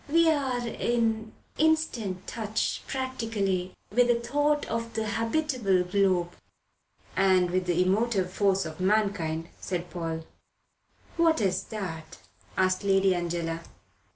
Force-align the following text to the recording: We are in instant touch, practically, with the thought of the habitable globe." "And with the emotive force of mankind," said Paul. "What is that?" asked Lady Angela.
We 0.09 0.31
are 0.31 0.65
in 0.67 1.31
instant 1.59 2.25
touch, 2.25 2.81
practically, 2.87 3.75
with 3.91 4.07
the 4.07 4.15
thought 4.19 4.65
of 4.65 4.95
the 4.95 5.05
habitable 5.05 5.83
globe." 5.83 6.33
"And 7.15 7.51
with 7.51 7.67
the 7.67 7.79
emotive 7.83 8.33
force 8.33 8.65
of 8.65 8.79
mankind," 8.79 9.49
said 9.59 9.91
Paul. 9.91 10.25
"What 11.17 11.39
is 11.39 11.65
that?" 11.65 12.17
asked 12.57 12.83
Lady 12.83 13.13
Angela. 13.13 13.61